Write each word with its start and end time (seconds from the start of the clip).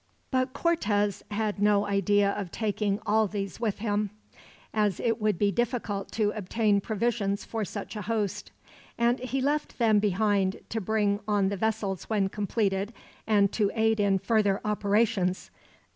But 0.31 0.53
Cortez 0.53 1.23
had 1.29 1.59
no 1.61 1.85
idea 1.85 2.31
of 2.31 2.49
taking 2.51 2.99
all 3.05 3.27
these 3.27 3.59
with 3.59 3.77
him, 3.77 4.09
as 4.73 4.99
it 4.99 5.21
would 5.21 5.37
be 5.37 5.51
difficult 5.51 6.11
to 6.13 6.31
obtain 6.31 6.81
provisions 6.81 7.45
for 7.45 7.63
such 7.63 7.95
a 7.95 8.01
host; 8.01 8.51
and 8.97 9.19
he 9.19 9.41
left 9.41 9.77
them 9.77 9.99
behind, 9.99 10.57
to 10.69 10.81
bring 10.81 11.19
on 11.27 11.49
the 11.49 11.55
vessels 11.57 12.05
when 12.05 12.29
completed, 12.29 12.93
and 13.27 13.51
to 13.51 13.69
aid 13.75 13.99
in 13.99 14.17
further 14.17 14.59
operations. 14.65 15.51